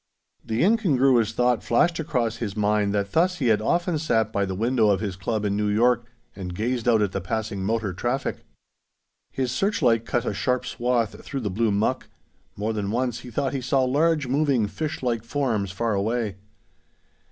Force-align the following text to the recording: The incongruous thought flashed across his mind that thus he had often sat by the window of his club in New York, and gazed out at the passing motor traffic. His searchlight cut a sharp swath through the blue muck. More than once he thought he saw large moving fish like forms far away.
The 0.43 0.63
incongruous 0.63 1.31
thought 1.31 1.61
flashed 1.61 1.99
across 1.99 2.37
his 2.37 2.57
mind 2.57 2.91
that 2.95 3.11
thus 3.11 3.37
he 3.37 3.49
had 3.49 3.61
often 3.61 3.99
sat 3.99 4.33
by 4.33 4.45
the 4.45 4.55
window 4.55 4.89
of 4.89 4.99
his 4.99 5.15
club 5.15 5.45
in 5.45 5.55
New 5.55 5.67
York, 5.67 6.07
and 6.35 6.55
gazed 6.55 6.89
out 6.89 7.03
at 7.03 7.11
the 7.11 7.21
passing 7.21 7.63
motor 7.63 7.93
traffic. 7.93 8.43
His 9.31 9.51
searchlight 9.51 10.07
cut 10.07 10.25
a 10.25 10.33
sharp 10.33 10.65
swath 10.65 11.23
through 11.23 11.41
the 11.41 11.51
blue 11.51 11.69
muck. 11.69 12.09
More 12.55 12.73
than 12.73 12.89
once 12.89 13.19
he 13.19 13.29
thought 13.29 13.53
he 13.53 13.61
saw 13.61 13.83
large 13.83 14.25
moving 14.25 14.65
fish 14.65 15.03
like 15.03 15.23
forms 15.23 15.71
far 15.71 15.93
away. 15.93 16.37